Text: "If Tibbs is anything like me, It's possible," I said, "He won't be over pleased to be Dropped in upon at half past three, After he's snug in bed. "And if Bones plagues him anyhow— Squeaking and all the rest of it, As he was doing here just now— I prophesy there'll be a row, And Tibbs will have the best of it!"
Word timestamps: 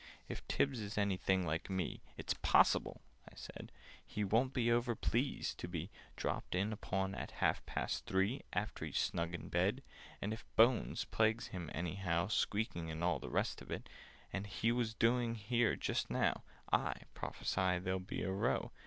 "If 0.27 0.47
Tibbs 0.47 0.79
is 0.79 0.97
anything 0.97 1.45
like 1.45 1.69
me, 1.69 2.01
It's 2.17 2.33
possible," 2.33 3.01
I 3.31 3.35
said, 3.35 3.71
"He 4.03 4.23
won't 4.23 4.51
be 4.51 4.71
over 4.71 4.95
pleased 4.95 5.59
to 5.59 5.67
be 5.67 5.91
Dropped 6.15 6.55
in 6.55 6.73
upon 6.73 7.13
at 7.13 7.33
half 7.37 7.63
past 7.67 8.07
three, 8.07 8.41
After 8.51 8.83
he's 8.83 8.97
snug 8.97 9.35
in 9.35 9.49
bed. 9.49 9.83
"And 10.19 10.33
if 10.33 10.43
Bones 10.55 11.05
plagues 11.05 11.49
him 11.49 11.69
anyhow— 11.71 12.29
Squeaking 12.29 12.89
and 12.89 13.03
all 13.03 13.19
the 13.19 13.29
rest 13.29 13.61
of 13.61 13.69
it, 13.69 13.87
As 14.33 14.43
he 14.47 14.71
was 14.71 14.95
doing 14.95 15.35
here 15.35 15.75
just 15.75 16.09
now— 16.09 16.41
I 16.73 17.01
prophesy 17.13 17.77
there'll 17.77 17.99
be 17.99 18.23
a 18.23 18.31
row, 18.31 18.31
And 18.31 18.31
Tibbs 18.31 18.31
will 18.31 18.31
have 18.31 18.49
the 18.49 18.59
best 18.59 18.69
of 18.69 18.73
it!" 18.73 18.77